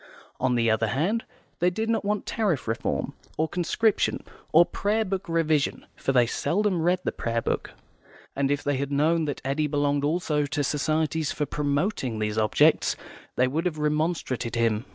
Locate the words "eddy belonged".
9.45-10.03